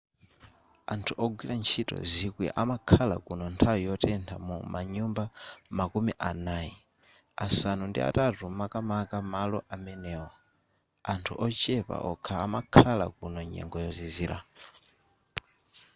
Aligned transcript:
anthu 0.93 1.13
ogwira 1.23 1.53
ntchito 1.61 1.95
zikwi 2.11 2.47
amakhala 2.61 3.15
kuno 3.25 3.45
nthawi 3.53 3.81
yotentha 3.89 4.35
mu 4.47 4.55
manyumba 4.73 5.23
makumi 5.77 6.13
anayi 6.29 6.73
asanu 7.45 7.83
ndi 7.87 7.99
atatu 8.09 8.43
makamaka 8.59 9.15
malo 9.33 9.59
amenewo 9.75 10.29
anthu 11.11 11.31
ochepa 11.45 11.97
okha 12.11 12.33
amakhala 12.45 13.05
kuno 13.17 13.39
nyengo 13.51 13.75
yozizira 13.85 14.37